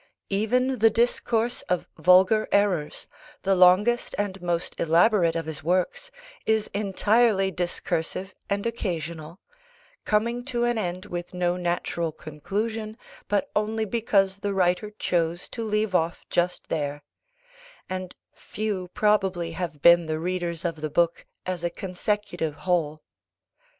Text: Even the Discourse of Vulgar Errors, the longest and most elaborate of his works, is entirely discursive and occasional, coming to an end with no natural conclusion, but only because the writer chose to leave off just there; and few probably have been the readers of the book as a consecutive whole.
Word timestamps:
Even 0.31 0.79
the 0.79 0.89
Discourse 0.89 1.61
of 1.69 1.87
Vulgar 1.95 2.47
Errors, 2.51 3.07
the 3.43 3.53
longest 3.53 4.15
and 4.17 4.41
most 4.41 4.79
elaborate 4.79 5.35
of 5.35 5.45
his 5.45 5.63
works, 5.63 6.09
is 6.47 6.71
entirely 6.73 7.51
discursive 7.51 8.33
and 8.49 8.65
occasional, 8.65 9.39
coming 10.03 10.43
to 10.45 10.63
an 10.63 10.79
end 10.79 11.05
with 11.05 11.35
no 11.35 11.55
natural 11.55 12.11
conclusion, 12.11 12.97
but 13.27 13.51
only 13.55 13.85
because 13.85 14.39
the 14.39 14.55
writer 14.55 14.89
chose 14.89 15.47
to 15.49 15.63
leave 15.63 15.93
off 15.93 16.25
just 16.31 16.69
there; 16.69 17.03
and 17.87 18.15
few 18.33 18.87
probably 18.95 19.51
have 19.51 19.83
been 19.83 20.07
the 20.07 20.17
readers 20.19 20.65
of 20.65 20.81
the 20.81 20.89
book 20.89 21.27
as 21.45 21.63
a 21.63 21.69
consecutive 21.69 22.55
whole. 22.65 23.03